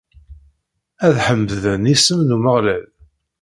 Ad 1.05 1.15
ḥemden 1.25 1.83
isem 1.93 2.19
n 2.27 2.35
Umeɣlal! 2.35 2.83